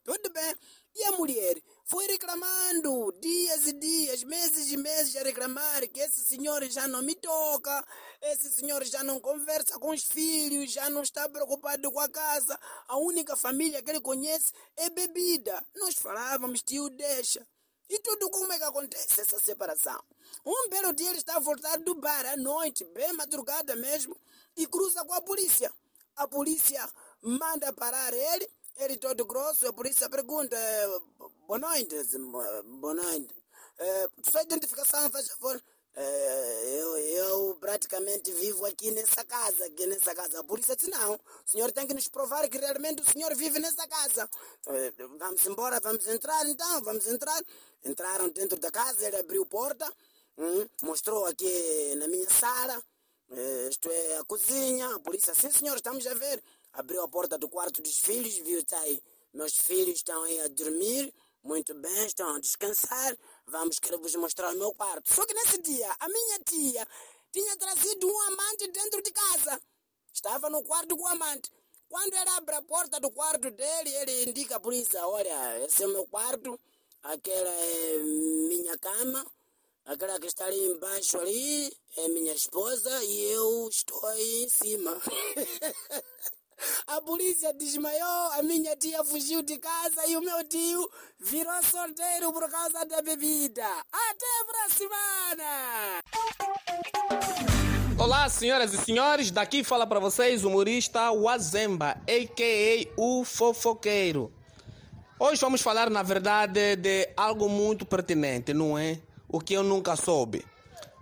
tudo 0.03 0.31
bem. 0.31 0.55
E 0.95 1.03
a 1.03 1.11
mulher 1.13 1.61
foi 1.91 2.07
reclamando 2.07 3.11
dias 3.19 3.67
e 3.67 3.73
dias, 3.73 4.23
meses 4.23 4.71
e 4.71 4.77
meses 4.77 5.13
a 5.17 5.23
reclamar 5.23 5.85
que 5.89 5.99
esse 5.99 6.21
senhor 6.25 6.63
já 6.69 6.87
não 6.87 7.01
me 7.01 7.13
toca, 7.15 7.85
esse 8.21 8.49
senhor 8.49 8.81
já 8.85 9.03
não 9.03 9.19
conversa 9.19 9.77
com 9.77 9.89
os 9.89 10.05
filhos, 10.05 10.71
já 10.71 10.89
não 10.89 11.01
está 11.01 11.27
preocupado 11.27 11.91
com 11.91 11.99
a 11.99 12.07
casa. 12.07 12.57
A 12.87 12.95
única 12.97 13.35
família 13.35 13.81
que 13.81 13.89
ele 13.89 13.99
conhece 13.99 14.53
é 14.77 14.89
bebida. 14.89 15.61
Nós 15.75 15.95
falávamos, 15.95 16.61
tio, 16.61 16.89
deixa. 16.91 17.45
E 17.89 17.99
tudo 17.99 18.29
como 18.29 18.53
é 18.53 18.57
que 18.57 18.63
acontece 18.63 19.19
essa 19.19 19.37
separação? 19.39 20.01
Um 20.45 20.69
belo 20.69 20.93
dia 20.93 21.09
ele 21.09 21.17
está 21.17 21.35
a 21.35 21.39
voltar 21.41 21.77
do 21.79 21.95
bar 21.95 22.25
à 22.25 22.37
noite, 22.37 22.85
bem 22.85 23.11
madrugada 23.11 23.75
mesmo, 23.75 24.15
e 24.55 24.65
cruza 24.65 25.03
com 25.03 25.13
a 25.13 25.21
polícia. 25.21 25.69
A 26.15 26.25
polícia 26.25 26.89
manda 27.21 27.73
parar 27.73 28.13
ele 28.13 28.49
ele 28.77 28.97
todo 28.97 29.25
grosso, 29.25 29.67
a 29.67 29.73
polícia 29.73 30.09
pergunta, 30.09 30.57
boa 32.79 32.93
noite. 32.93 33.35
É, 33.77 34.09
sua 34.31 34.41
identificação, 34.43 35.11
faz 35.11 35.27
favor. 35.31 35.61
É, 35.93 36.79
eu, 36.79 36.97
eu 36.97 37.57
praticamente 37.59 38.31
vivo 38.31 38.65
aqui 38.65 38.89
nessa 38.91 39.21
casa, 39.25 39.65
aqui 39.65 39.85
nessa 39.85 40.15
casa. 40.15 40.39
A 40.39 40.43
polícia 40.45 40.77
disse, 40.77 40.89
não, 40.89 41.15
o 41.15 41.19
senhor 41.45 41.69
tem 41.73 41.85
que 41.85 41.93
nos 41.93 42.07
provar 42.07 42.47
que 42.47 42.57
realmente 42.57 43.01
o 43.01 43.11
senhor 43.11 43.35
vive 43.35 43.59
nessa 43.59 43.85
casa. 43.85 44.29
É, 44.67 44.93
vamos 45.19 45.45
embora, 45.45 45.81
vamos 45.81 46.07
entrar 46.07 46.47
então, 46.47 46.81
vamos 46.83 47.05
entrar. 47.05 47.41
Entraram 47.83 48.29
dentro 48.29 48.57
da 48.57 48.71
casa, 48.71 49.05
ele 49.05 49.17
abriu 49.17 49.45
porta, 49.45 49.91
hum, 50.37 50.65
mostrou 50.83 51.25
aqui 51.25 51.95
na 51.97 52.07
minha 52.07 52.29
sala, 52.29 52.81
é, 53.29 53.67
isto 53.69 53.91
é 53.91 54.19
a 54.19 54.23
cozinha. 54.23 54.95
A 54.95 54.99
polícia, 54.99 55.35
sim 55.35 55.51
senhor, 55.51 55.75
estamos 55.75 56.07
a 56.07 56.13
ver 56.13 56.41
abriu 56.73 57.03
a 57.03 57.07
porta 57.09 57.37
do 57.37 57.49
quarto 57.49 57.81
dos 57.81 57.99
filhos, 57.99 58.37
viu, 58.37 58.59
está 58.59 58.79
aí, 58.79 59.01
meus 59.33 59.55
filhos 59.57 59.95
estão 59.95 60.23
aí 60.23 60.39
a 60.39 60.47
dormir, 60.47 61.13
muito 61.43 61.73
bem, 61.73 62.05
estão 62.05 62.35
a 62.35 62.39
descansar, 62.39 63.17
vamos 63.47 63.79
querer 63.79 63.97
vos 63.97 64.15
mostrar 64.15 64.53
o 64.53 64.57
meu 64.57 64.73
quarto. 64.73 65.13
Só 65.13 65.25
que 65.25 65.33
nesse 65.33 65.61
dia, 65.61 65.95
a 65.99 66.07
minha 66.07 66.39
tia 66.39 66.87
tinha 67.31 67.57
trazido 67.57 68.07
um 68.07 68.21
amante 68.21 68.67
dentro 68.67 69.01
de 69.01 69.11
casa. 69.11 69.61
Estava 70.13 70.49
no 70.49 70.63
quarto 70.63 70.95
com 70.95 71.03
o 71.03 71.07
amante. 71.07 71.51
Quando 71.89 72.13
ele 72.13 72.29
abre 72.29 72.55
a 72.55 72.61
porta 72.61 72.99
do 72.99 73.11
quarto 73.11 73.49
dele, 73.51 73.89
ele 73.95 74.29
indica 74.29 74.55
a 74.55 74.59
polícia, 74.59 75.05
olha, 75.05 75.65
esse 75.65 75.83
é 75.83 75.87
o 75.87 75.91
meu 75.91 76.07
quarto, 76.07 76.59
aquela 77.03 77.49
é 77.49 77.97
minha 77.97 78.77
cama, 78.77 79.25
aquela 79.85 80.19
que 80.19 80.27
está 80.27 80.45
ali 80.45 80.71
embaixo 80.71 81.17
ali 81.17 81.75
é 81.97 82.07
minha 82.09 82.33
esposa 82.33 83.03
e 83.03 83.31
eu 83.31 83.67
estou 83.67 84.05
aí 84.05 84.43
em 84.43 84.49
cima. 84.49 85.01
A 86.87 87.01
polícia 87.01 87.53
desmaiou, 87.53 88.31
a 88.33 88.43
minha 88.43 88.75
tia 88.75 89.03
fugiu 89.03 89.41
de 89.41 89.57
casa 89.57 90.05
e 90.07 90.15
o 90.15 90.21
meu 90.21 90.43
tio 90.43 90.89
virou 91.19 91.63
solteiro 91.63 92.31
por 92.31 92.49
causa 92.49 92.85
da 92.85 93.01
bebida. 93.01 93.65
Até 93.91 94.43
pra 94.45 94.69
semana! 94.69 96.01
Olá, 97.97 98.27
senhoras 98.29 98.73
e 98.73 98.77
senhores, 98.77 99.31
daqui 99.31 99.63
fala 99.63 99.85
para 99.85 99.99
vocês 99.99 100.43
o 100.43 100.49
humorista 100.49 101.11
Wazemba, 101.11 101.97
a.k.a. 102.07 102.91
o 102.97 103.23
fofoqueiro. 103.23 104.33
Hoje 105.19 105.39
vamos 105.39 105.61
falar, 105.61 105.89
na 105.89 106.01
verdade, 106.01 106.75
de 106.75 107.09
algo 107.15 107.47
muito 107.47 107.85
pertinente, 107.85 108.53
não 108.53 108.77
é? 108.77 108.99
O 109.27 109.39
que 109.39 109.53
eu 109.53 109.61
nunca 109.61 109.95
soube. 109.95 110.43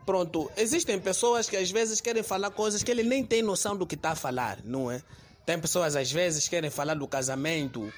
Pronto, 0.06 0.52
existem 0.58 1.00
pessoas 1.00 1.48
que 1.48 1.56
às 1.56 1.72
vezes 1.72 2.02
querem 2.02 2.24
falar 2.24 2.52
coisas 2.52 2.84
que 2.84 2.92
ele 2.92 3.04
nem 3.04 3.24
tem 3.24 3.42
noção 3.42 3.78
do 3.78 3.88
que 3.88 3.96
está 3.96 4.12
a 4.12 4.16
falar, 4.16 4.60
não 4.64 4.92
é? 4.92 5.02
Tem 5.50 5.60
pessoas 5.60 5.96
às 5.96 6.12
vezes 6.12 6.44
que 6.44 6.52
querem 6.52 6.70
falar 6.70 6.94
do 6.94 7.08
casamento, 7.08 7.92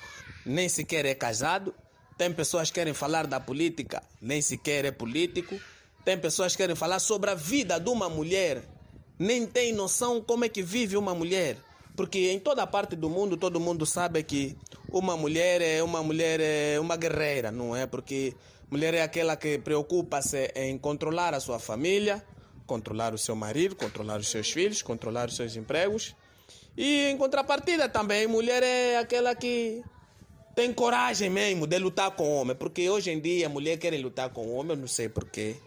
nem 0.46 0.70
sequer 0.70 1.06
é 1.06 1.14
casado. 1.14 1.76
Tem 2.18 2.32
pessoas 2.32 2.70
que 2.70 2.76
querem 2.76 2.94
falar 2.94 3.28
da 3.28 3.42
política, 3.42 4.02
nem 4.22 4.42
sequer 4.42 4.86
é 4.86 4.92
político. 4.92 5.60
Tem 6.06 6.18
pessoas 6.18 6.54
que 6.54 6.64
querem 6.64 6.78
falar 6.78 7.00
sobre 7.00 7.30
a 7.30 7.36
vida 7.36 7.78
de 7.78 7.90
uma 7.90 8.08
mulher, 8.08 8.64
nem 9.20 9.46
tem 9.46 9.74
noção 9.74 10.22
como 10.22 10.46
é 10.46 10.48
que 10.48 10.64
vive 10.64 10.96
uma 10.96 11.14
mulher. 11.14 11.58
Porque 11.94 12.32
em 12.32 12.40
toda 12.40 12.66
parte 12.66 12.96
do 12.96 13.10
mundo 13.10 13.36
todo 13.36 13.60
mundo 13.60 13.86
sabe 13.86 14.24
que 14.24 14.58
uma 14.88 15.18
mulher 15.18 15.62
é 15.62 15.84
uma 15.84 16.02
mulher 16.02 16.40
é 16.40 16.80
uma 16.80 16.96
guerreira, 16.96 17.52
não 17.52 17.76
é? 17.76 17.86
Porque 17.86 18.34
mulher 18.70 18.94
é 18.94 19.02
aquela 19.02 19.36
que 19.36 19.58
preocupa-se 19.58 20.54
em 20.56 20.78
controlar 20.78 21.34
a 21.34 21.42
sua 21.42 21.60
família, 21.60 22.26
controlar 22.66 23.14
o 23.14 23.18
seu 23.18 23.36
marido, 23.36 23.76
controlar 23.76 24.22
os 24.22 24.30
seus 24.30 24.50
filhos, 24.50 24.82
controlar 24.82 25.28
os 25.28 25.36
seus 25.36 25.58
empregos 25.58 26.16
e 26.82 27.12
em 27.12 27.16
contrapartida 27.16 27.88
também, 27.88 28.26
mulher 28.26 28.64
é 28.64 28.98
aquela 28.98 29.36
que 29.36 29.84
tem 30.56 30.74
coragem 30.74 31.30
mesmo 31.30 31.68
de 31.68 31.78
lutar 31.78 32.10
com 32.10 32.36
homem. 32.36 32.56
Porque 32.56 32.90
hoje 32.90 33.12
em 33.12 33.20
dia 33.20 33.48
mulher 33.48 33.78
querem 33.78 34.02
lutar 34.02 34.32
com 34.32 34.52
homem, 34.56 34.72
eu 34.72 34.78
não 34.78 34.88
sei 34.88 35.08
porquê. 35.08 35.58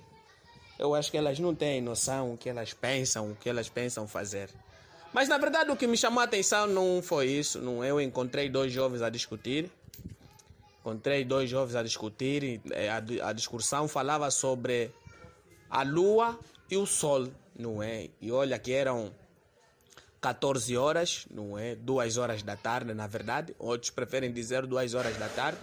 Eu 0.76 0.92
acho 0.92 1.12
que 1.12 1.16
elas 1.16 1.38
não 1.38 1.54
têm 1.54 1.80
noção 1.80 2.32
o 2.32 2.36
que 2.36 2.48
elas 2.48 2.74
pensam, 2.74 3.30
o 3.30 3.36
que 3.36 3.48
elas 3.48 3.68
pensam 3.68 4.08
fazer. 4.08 4.50
Mas 5.12 5.28
na 5.28 5.38
verdade 5.38 5.70
o 5.70 5.76
que 5.76 5.86
me 5.86 5.96
chamou 5.96 6.20
a 6.20 6.24
atenção 6.24 6.66
não 6.66 7.00
foi 7.00 7.28
isso. 7.28 7.60
Não, 7.60 7.84
eu 7.84 8.00
encontrei 8.00 8.48
dois 8.48 8.72
jovens 8.72 9.00
a 9.00 9.08
discutir. 9.08 9.70
Encontrei 10.80 11.24
dois 11.24 11.48
jovens 11.48 11.76
a 11.76 11.82
discutir. 11.84 12.60
Eh, 12.72 12.88
a, 12.88 13.28
a 13.28 13.32
discussão 13.32 13.86
falava 13.86 14.32
sobre 14.32 14.90
a 15.70 15.84
lua 15.84 16.36
e 16.68 16.76
o 16.76 16.84
sol, 16.84 17.28
não 17.56 17.80
é? 17.80 18.08
E 18.20 18.32
olha 18.32 18.58
que 18.58 18.72
eram 18.72 19.12
14 20.24 20.74
horas, 20.74 21.26
não 21.30 21.58
é? 21.58 21.74
2 21.74 22.16
horas 22.16 22.42
da 22.42 22.56
tarde, 22.56 22.94
na 22.94 23.06
verdade. 23.06 23.54
Outros 23.58 23.90
preferem 23.90 24.32
dizer 24.32 24.66
2 24.66 24.94
horas 24.94 25.14
da 25.18 25.28
tarde. 25.28 25.58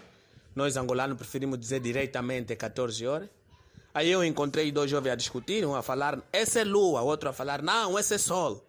Nós 0.56 0.78
angolanos 0.78 1.18
preferimos 1.18 1.58
dizer 1.58 1.80
diretamente 1.80 2.56
14 2.56 3.08
horas. 3.08 3.28
Aí 3.92 4.12
eu 4.12 4.24
encontrei 4.24 4.72
dois 4.72 4.92
jovens 4.92 5.14
a 5.14 5.16
discutir, 5.16 5.66
um 5.66 5.76
a 5.76 5.82
falar, 5.82 6.20
essa 6.32 6.60
é 6.60 6.64
lua, 6.64 7.02
outro 7.02 7.28
a 7.28 7.34
falar, 7.34 7.64
não, 7.64 7.98
esse 7.98 8.14
é 8.14 8.18
sol. 8.20 8.64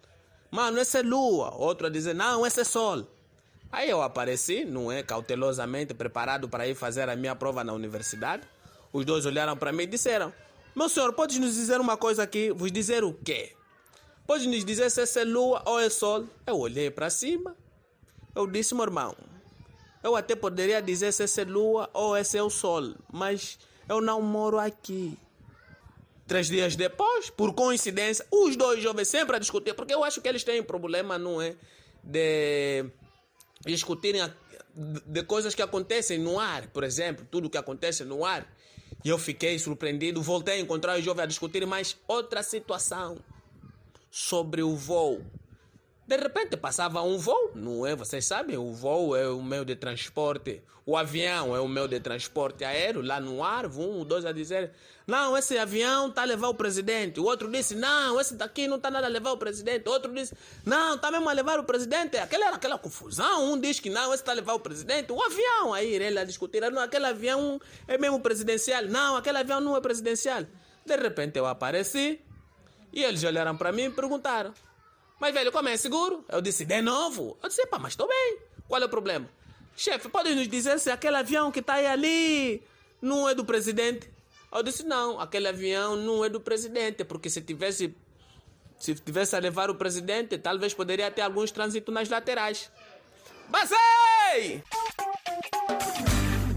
Mano, 0.51 0.79
essa 0.79 1.01
é 1.01 1.03
lua, 1.03 1.55
outro 1.57 1.89
a 1.89 1.91
dizer, 1.91 2.15
não, 2.15 2.47
esse 2.47 2.63
é 2.63 2.65
sol. 2.65 3.07
Aí 3.71 3.91
eu 3.91 4.01
apareci, 4.01 4.65
não 4.65 4.91
é, 4.91 5.03
cautelosamente 5.03 5.93
preparado 5.93 6.49
para 6.49 6.67
ir 6.67 6.75
fazer 6.75 7.07
a 7.11 7.15
minha 7.15 7.37
prova 7.37 7.63
na 7.63 7.75
universidade. 7.75 8.45
Os 8.95 9.05
dois 9.05 9.27
olharam 9.27 9.59
para 9.59 9.73
mim 9.73 9.83
e 9.83 9.89
disseram, 9.89 10.33
meu 10.75 10.89
senhor, 10.89 11.13
pode 11.13 11.39
nos 11.39 11.55
dizer 11.55 11.81
uma 11.81 11.99
coisa 11.99 12.23
aqui? 12.23 12.51
Vos 12.51 12.73
dizer 12.73 13.05
o 13.05 13.13
quê? 13.13 13.53
Pode 14.33 14.49
nos 14.49 14.65
dizer 14.65 14.91
se 14.91 15.03
essa 15.03 15.21
é 15.21 15.25
lua 15.25 15.63
ou 15.67 15.79
é 15.79 15.91
sol? 15.91 16.25
Eu 16.47 16.59
olhei 16.59 16.91
para 16.91 17.11
cima, 17.11 17.55
eu 18.35 18.47
disse, 18.47 18.75
meu 18.75 18.85
irmão, 18.85 19.15
eu 20.03 20.17
até 20.17 20.35
poderia 20.35 20.81
dizer 20.81 21.13
se 21.13 21.23
essa 21.23 21.43
é 21.43 21.45
lua 21.45 21.91
ou 21.93 22.17
esse 22.17 22.39
é 22.39 22.43
o 22.43 22.49
sol, 22.49 22.95
mas 23.13 23.59
eu 23.87 24.01
não 24.01 24.23
moro 24.23 24.59
aqui. 24.59 25.19
Três 26.27 26.47
dias 26.47 26.75
depois, 26.75 27.29
por 27.29 27.53
coincidência, 27.53 28.27
os 28.31 28.57
dois 28.57 28.83
jovens 28.83 29.09
sempre 29.09 29.37
a 29.37 29.39
discutir, 29.39 29.75
porque 29.75 29.93
eu 29.93 30.03
acho 30.03 30.23
que 30.23 30.29
eles 30.31 30.43
têm 30.43 30.63
problema, 30.63 31.19
não 31.19 31.43
é? 31.43 31.55
De 32.03 32.87
discutirem 33.67 34.23
de 34.75 35.23
coisas 35.25 35.55
que 35.55 35.61
acontecem 35.61 36.19
no 36.19 36.41
ar, 36.41 36.69
por 36.69 36.85
exemplo, 36.85 37.27
tudo 37.31 37.51
que 37.51 37.59
acontece 37.59 38.03
no 38.03 38.25
ar. 38.25 38.51
E 39.05 39.11
eu 39.11 39.19
fiquei 39.19 39.59
surpreendido, 39.59 40.23
voltei 40.23 40.55
a 40.55 40.61
encontrar 40.61 40.99
os 40.99 41.05
jovens 41.05 41.25
a 41.25 41.27
discutir 41.27 41.67
mais 41.67 41.99
outra 42.09 42.43
situação 42.43 43.19
sobre 44.15 44.63
o 44.63 44.77
voo. 44.77 45.25
De 46.07 46.19
repente 46.19 46.55
passava 46.55 47.01
um 47.01 47.17
voo, 47.17 47.53
não 47.55 47.87
é? 47.87 47.97
Vocês 47.97 48.27
sabem, 48.27 48.59
o 48.59 48.71
voo 48.71 49.17
é 49.17 49.27
o 49.27 49.43
meio 49.43 49.65
de 49.65 49.75
transporte, 49.75 50.63
o 50.85 50.99
avião 50.99 51.57
é 51.57 51.61
o 51.61 51.67
meio 51.67 51.89
de 51.89 51.99
transporte 51.99 52.63
aéreo, 52.63 53.01
lá 53.01 53.19
no 53.19 53.43
ar, 53.43 53.65
um, 53.67 54.05
dois 54.05 54.27
a 54.27 54.33
dizer, 54.33 54.73
não, 55.07 55.35
esse 55.35 55.57
avião 55.57 56.09
está 56.09 56.23
a 56.23 56.25
levar 56.27 56.49
o 56.49 56.55
presidente. 56.55 57.21
O 57.21 57.25
outro 57.25 57.51
disse, 57.51 57.75
não, 57.75 58.21
esse 58.21 58.35
daqui 58.35 58.67
não 58.67 58.77
está 58.77 58.91
nada 58.91 59.07
a 59.07 59.09
levar 59.09 59.31
o 59.31 59.39
presidente. 59.39 59.89
O 59.89 59.93
outro 59.93 60.13
disse, 60.13 60.35
não, 60.67 60.97
está 60.97 61.11
mesmo 61.11 61.31
a 61.31 61.33
levar 61.33 61.59
o 61.59 61.65
presidente. 61.65 62.19
Aquela 62.19 62.49
era 62.49 62.57
aquela 62.57 62.77
confusão, 62.77 63.51
um 63.51 63.59
diz 63.59 63.81
que 63.81 63.89
não, 63.89 64.13
esse 64.13 64.23
está 64.23 64.33
a 64.33 64.35
levar 64.35 64.53
o 64.53 64.61
presidente. 64.61 65.11
O 65.11 65.23
avião, 65.23 65.73
aí 65.73 65.95
ele 65.95 66.19
a 66.19 66.25
discutir, 66.25 66.61
não, 66.71 66.83
aquele 66.83 67.07
avião 67.07 67.59
é 67.89 67.97
mesmo 67.97 68.21
presidencial. 68.21 68.83
Não, 68.85 69.17
aquele 69.17 69.39
avião 69.39 69.61
não 69.61 69.75
é 69.75 69.81
presidencial. 69.81 70.45
De 70.85 70.97
repente 70.97 71.39
eu 71.39 71.47
apareci 71.47 72.21
e 72.93 73.03
eles 73.03 73.25
olharam 73.25 73.57
para 73.57 73.73
mim 73.73 73.85
e 73.85 73.91
perguntaram, 73.91 74.53
mas, 75.19 75.33
velho, 75.33 75.53
como 75.53 75.69
é 75.69 75.77
seguro? 75.77 76.25
Eu 76.29 76.41
disse, 76.41 76.65
de 76.65 76.83
novo? 76.83 77.39
Eu 77.43 77.49
disse, 77.49 77.65
pá, 77.67 77.79
mas 77.79 77.93
estou 77.93 78.09
bem. 78.09 78.39
Qual 78.67 78.83
é 78.83 78.85
o 78.85 78.89
problema? 78.89 79.29
Chefe, 79.77 80.09
pode 80.09 80.35
nos 80.35 80.49
dizer 80.49 80.79
se 80.81 80.91
aquele 80.91 81.17
avião 81.17 81.53
que 81.53 81.61
está 81.61 81.75
aí 81.75 81.87
ali 81.87 82.63
não 83.01 83.29
é 83.29 83.35
do 83.35 83.45
presidente? 83.45 84.11
Eu 84.53 84.63
disse, 84.63 84.83
não, 84.83 85.21
aquele 85.21 85.49
avião 85.49 85.97
não 85.97 86.25
é 86.25 86.29
do 86.29 86.41
presidente, 86.41 87.05
porque 87.05 87.31
se 87.31 87.41
tivesse 87.41 87.95
se 88.79 88.97
tivesse 88.97 89.37
a 89.37 89.39
levar 89.39 89.71
o 89.71 89.77
presidente, 89.77 90.37
talvez 90.39 90.75
poderia 90.75 91.09
ter 91.09 91.23
alguns 91.23 91.53
trânsitos 91.53 91.95
nas 91.95 92.09
laterais. 92.09 92.69
Basei! 93.49 94.61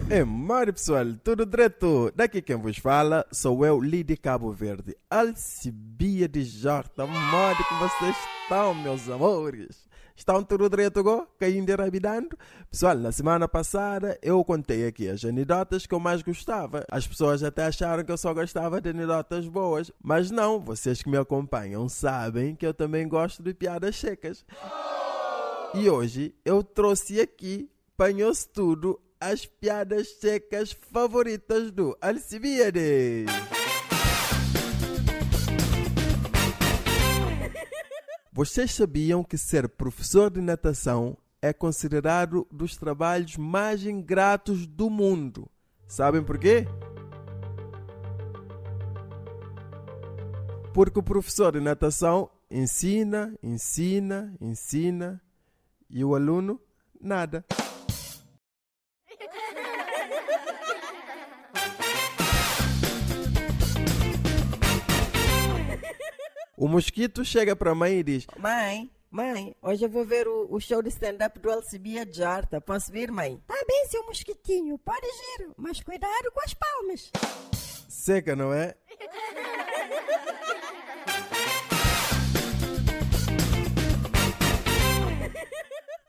É 0.07 0.23
mano 0.23 0.71
pessoal, 0.71 1.05
tudo 1.23 1.47
direto? 1.47 2.11
Daqui 2.15 2.39
quem 2.39 2.55
vos 2.55 2.77
fala 2.77 3.25
sou 3.31 3.65
eu, 3.65 3.81
Lidi 3.81 4.15
Cabo 4.15 4.51
Verde, 4.51 4.95
Alcibia 5.09 6.27
de 6.29 6.43
Jorta. 6.43 7.07
Modo 7.07 7.57
que 7.57 7.73
vocês 7.73 8.15
estão, 8.43 8.75
meus 8.75 9.09
amores? 9.09 9.89
Estão 10.15 10.43
tudo 10.43 10.69
direto 10.69 10.99
agora? 10.99 11.27
Caindo 11.39 11.69
e 11.71 11.75
rabidando? 11.75 12.37
Pessoal, 12.69 12.95
na 12.95 13.11
semana 13.11 13.47
passada 13.47 14.17
eu 14.21 14.43
contei 14.45 14.85
aqui 14.85 15.09
as 15.09 15.25
anedotas 15.25 15.87
que 15.87 15.95
eu 15.95 15.99
mais 15.99 16.21
gostava. 16.21 16.85
As 16.89 17.07
pessoas 17.07 17.41
até 17.41 17.65
acharam 17.65 18.03
que 18.03 18.11
eu 18.11 18.17
só 18.17 18.31
gostava 18.31 18.79
de 18.79 18.91
anedotas 18.91 19.47
boas. 19.47 19.91
Mas 20.01 20.29
não, 20.29 20.59
vocês 20.59 21.01
que 21.01 21.09
me 21.09 21.17
acompanham 21.17 21.89
sabem 21.89 22.55
que 22.55 22.65
eu 22.65 22.75
também 22.75 23.07
gosto 23.07 23.41
de 23.41 23.55
piadas 23.55 23.95
secas. 23.95 24.45
E 25.73 25.89
hoje 25.89 26.35
eu 26.45 26.63
trouxe 26.63 27.19
aqui, 27.19 27.69
panhou-se 27.97 28.47
tudo, 28.47 28.99
as 29.19 29.45
piadas 29.45 30.19
secas 30.19 30.71
favoritas 30.71 31.71
do 31.71 31.97
Alcibiades. 32.01 33.25
Vocês 38.31 38.73
sabiam 38.73 39.23
que 39.23 39.37
ser 39.37 39.69
professor 39.69 40.29
de 40.29 40.41
natação 40.41 41.17
é 41.41 41.53
considerado 41.53 42.45
dos 42.51 42.75
trabalhos 42.75 43.37
mais 43.37 43.85
ingratos 43.85 44.67
do 44.67 44.89
mundo? 44.89 45.49
Sabem 45.87 46.23
por 46.23 46.37
quê? 46.37 46.67
Porque 50.73 50.99
o 50.99 51.03
professor 51.03 51.53
de 51.53 51.61
natação 51.61 52.29
ensina, 52.51 53.33
ensina, 53.41 54.35
ensina 54.41 55.21
e 55.89 56.03
o 56.03 56.13
aluno 56.13 56.59
nada. 56.99 57.45
O 66.65 66.67
mosquito 66.67 67.23
chega 67.23 67.55
para 67.55 67.69
a 67.69 67.75
mãe 67.75 67.99
e 67.99 68.03
diz: 68.03 68.25
Mãe, 68.39 68.89
mãe, 69.11 69.55
hoje 69.61 69.85
eu 69.85 69.89
vou 69.89 70.03
ver 70.03 70.27
o, 70.27 70.47
o 70.49 70.59
show 70.59 70.81
de 70.81 70.89
stand-up 70.89 71.37
do 71.37 71.51
Alcibia 71.51 72.11
Jarta. 72.11 72.59
Posso 72.59 72.91
vir, 72.91 73.11
mãe? 73.11 73.39
Tá 73.45 73.53
bem, 73.67 73.85
seu 73.85 74.03
mosquitinho, 74.07 74.75
pode 74.79 75.05
ir, 75.05 75.51
mas 75.55 75.79
cuidado 75.79 76.31
com 76.33 76.41
as 76.43 76.55
palmas. 76.55 77.11
Seca, 77.87 78.35
não 78.35 78.51
é? 78.51 78.73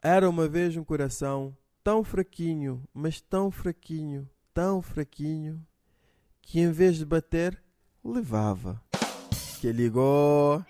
Era 0.02 0.26
uma 0.26 0.48
vez 0.48 0.74
um 0.74 0.84
coração 0.84 1.54
tão 1.84 2.02
fraquinho, 2.02 2.82
mas 2.94 3.20
tão 3.20 3.50
fraquinho, 3.50 4.26
tão 4.54 4.80
fraquinho, 4.80 5.62
que 6.40 6.60
em 6.60 6.72
vez 6.72 6.96
de 6.96 7.04
bater, 7.04 7.62
levava. 8.02 8.85
Que 9.60 9.72
ligou. 9.72 10.64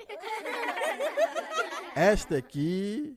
Esta 1.94 2.37
aqui. 2.37 3.16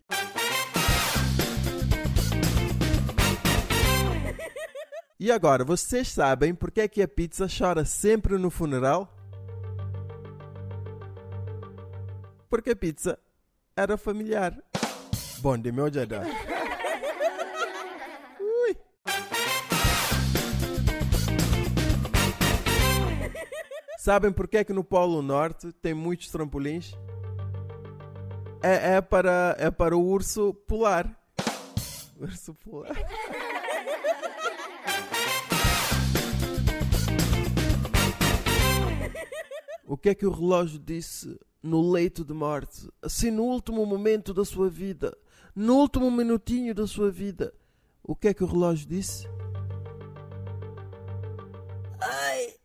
E 5.19 5.31
agora, 5.31 5.65
vocês 5.65 6.07
sabem 6.07 6.55
porque 6.55 6.81
é 6.81 6.87
que 6.87 7.01
a 7.01 7.07
pizza 7.07 7.45
chora 7.47 7.83
sempre 7.83 8.37
no 8.37 8.49
funeral? 8.49 9.13
Porque 12.49 12.71
a 12.71 12.75
pizza 12.75 13.19
era 13.75 13.97
familiar. 13.97 14.57
Bom 15.39 15.57
de 15.57 15.71
meu 15.71 15.91
jadá. 15.91 16.23
Sabem 24.09 24.31
porque 24.31 24.57
é 24.57 24.63
que 24.63 24.73
no 24.73 24.83
Polo 24.83 25.21
Norte 25.21 25.71
tem 25.71 25.93
muitos 25.93 26.29
trampolins? 26.29 26.97
É, 28.59 28.95
é, 28.95 29.01
para, 29.01 29.55
é 29.59 29.69
para 29.69 29.95
o 29.95 30.03
urso 30.03 30.51
polar. 30.67 31.15
Urso 32.19 32.55
polar. 32.55 32.97
O 39.85 39.95
que 39.95 40.09
é 40.09 40.15
que 40.15 40.25
o 40.25 40.31
relógio 40.31 40.79
disse 40.79 41.39
no 41.61 41.91
leito 41.91 42.25
de 42.25 42.33
morte? 42.33 42.89
Assim, 43.03 43.29
no 43.29 43.43
último 43.43 43.85
momento 43.85 44.33
da 44.33 44.43
sua 44.43 44.71
vida, 44.71 45.15
no 45.55 45.75
último 45.75 46.09
minutinho 46.09 46.73
da 46.73 46.87
sua 46.87 47.11
vida, 47.11 47.53
o 48.01 48.15
que 48.15 48.29
é 48.29 48.33
que 48.33 48.43
o 48.43 48.47
relógio 48.47 48.89
disse? 48.89 49.27
Ai, 52.01 52.55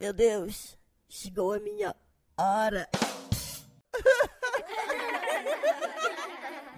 meu 0.00 0.14
Deus, 0.14 0.78
chegou 1.14 1.52
a 1.52 1.60
minha 1.60 1.94
hora. 2.36 2.88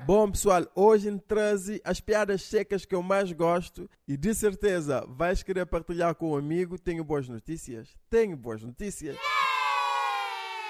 Bom, 0.04 0.30
pessoal, 0.30 0.66
hoje 0.74 1.10
traze 1.26 1.80
as 1.82 2.00
piadas 2.00 2.42
secas 2.42 2.84
que 2.84 2.94
eu 2.94 3.02
mais 3.02 3.32
gosto 3.32 3.88
e 4.06 4.16
de 4.16 4.34
certeza 4.34 5.04
vais 5.08 5.42
querer 5.42 5.64
partilhar 5.66 6.14
com 6.14 6.32
um 6.32 6.36
amigo. 6.36 6.78
Tenho 6.78 7.02
boas 7.02 7.28
notícias? 7.28 7.96
Tenho 8.10 8.36
boas 8.36 8.62
notícias. 8.62 9.16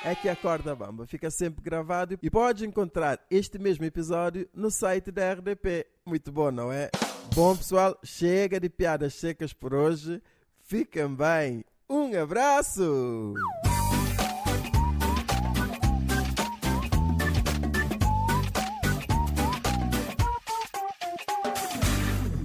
É 0.04 0.14
que 0.14 0.28
a 0.28 0.36
Corda 0.36 0.74
Bamba 0.74 1.04
fica 1.04 1.28
sempre 1.28 1.60
gravado 1.60 2.16
e 2.22 2.30
pode 2.30 2.64
encontrar 2.64 3.20
este 3.28 3.58
mesmo 3.58 3.84
episódio 3.84 4.48
no 4.54 4.70
site 4.70 5.10
da 5.10 5.32
RDP. 5.32 5.86
Muito 6.06 6.30
bom, 6.30 6.52
não 6.52 6.72
é? 6.72 6.88
Bom, 7.34 7.56
pessoal, 7.56 7.98
chega 8.04 8.60
de 8.60 8.70
piadas 8.70 9.14
secas 9.14 9.52
por 9.52 9.74
hoje. 9.74 10.22
Fiquem 10.60 11.12
bem. 11.14 11.64
Um 11.88 12.20
abraço! 12.20 13.34